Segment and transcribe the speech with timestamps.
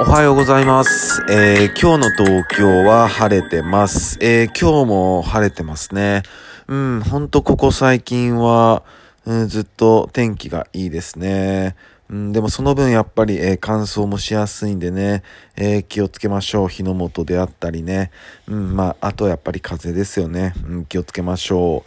[0.00, 1.22] おはようございます。
[1.28, 4.16] えー今日の東京は晴れてます。
[4.20, 6.22] えー今日も晴れてますね。
[6.68, 8.84] うん、ほんとここ最近は、
[9.24, 11.74] うん、ずっと天気がいいですね。
[12.10, 15.24] うん、でもその分やっぱり、えー乾燥もしやすいんでね、
[15.56, 16.68] えー気をつけましょう。
[16.68, 18.12] 火の元であったりね。
[18.46, 20.54] うん、まあ、あとやっぱり風ですよね。
[20.64, 21.84] うん、気をつけましょ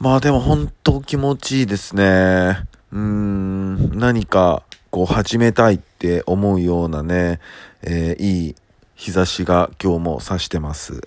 [0.00, 0.02] う。
[0.02, 2.64] まあでも本当気持ちいいですね。
[2.90, 7.40] うーん、何かこう始めたいって思うようなね、
[7.82, 8.54] えーいい
[8.94, 11.02] 日差しが今日も差してます。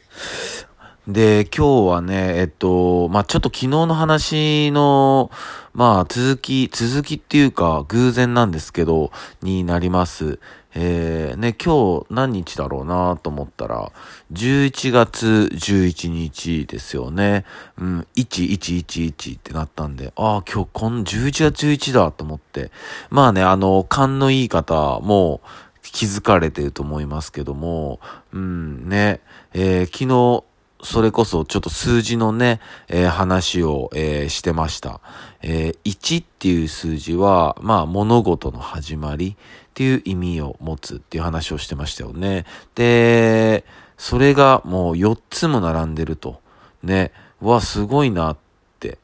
[1.12, 5.30] で、今日はね、えっと、まあ、ちょっと昨日の話の、
[5.74, 9.12] まあ、続き、続きっていうか、偶然なんですけど、
[9.42, 10.40] になります。
[10.74, 13.92] えー、ね、今日何日だろうなと思ったら、
[14.32, 17.46] 11月11日ですよね。
[17.78, 22.72] うん、1111ってなったんで、ああ、今日この11月11だと思って。
[23.10, 25.42] まあね、あの、勘のいい方も
[25.82, 28.00] 気づかれてると思いますけども、
[28.32, 29.20] うん、ね、
[29.54, 30.46] えー昨日、
[30.84, 35.00] それこそちょっと数字のね、えー話を、えーしてました。
[35.42, 42.46] えー1っていう数字は、まあ物事の始まりっていう意味を持つっていう話をしてましたよね。
[42.76, 43.64] で、
[43.98, 46.42] それがもう4つも並んでると。
[46.84, 47.12] ね。
[47.42, 48.38] わ、すごいなっ
[48.80, 48.98] て。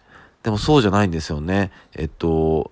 [0.43, 1.71] でもそうじゃないんですよね。
[1.95, 2.71] えっと、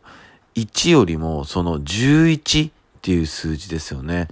[0.56, 4.28] 1よりもその11っていう数字ですよね。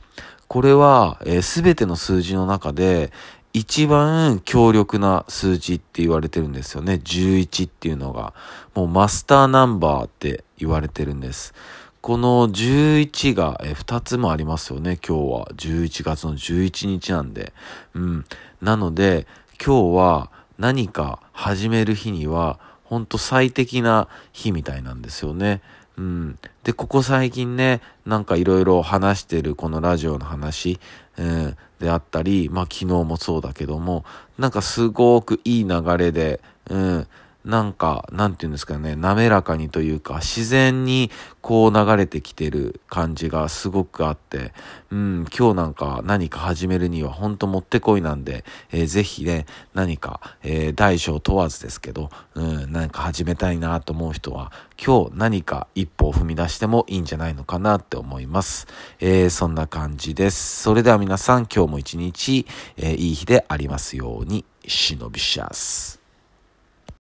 [0.48, 3.12] これは、えー、全ての数字の中で
[3.54, 7.00] 一番強力な数字って言われてるんですよね。
[7.04, 8.34] 11っていうのが。
[8.74, 11.54] もうマスターナンバーって言われてるんです。
[12.02, 14.98] この11が2つもありますよね。
[15.08, 17.54] 今日は11月の11日なんで。
[17.94, 18.26] うん。
[18.60, 19.28] なので、
[19.64, 25.62] 今日は何か始める日には、ほんと最適な日みたいなんですよね。
[25.98, 26.40] うん。
[26.64, 30.80] で、ここ最近ね、なんかいろいろ話してるこのラジオの話、
[31.18, 34.04] うん、であったり、まあ昨日もそうだけども、
[34.38, 37.08] なんかすごくいい流れで、うん、
[37.46, 41.12] なんか、なんて言うんですかね、滑らかにというか、自然に
[41.42, 44.54] こう流れてきてる感じがすごくあって、
[44.92, 54.52] うん、今日なんか何か始めるにはほんともってこいなんで、えーぜひね、何か、えー大小問わずですけど、うん、何か始めたいなと思う人は、
[54.84, 58.68] 今日何か一歩を踏み出してもいいんじゃないのかなって思います。
[59.00, 60.62] えーそんな感じです。
[60.62, 62.46] それでは皆さん、今日も一日、
[62.78, 66.03] えーいい日でありますように、忍びシャス。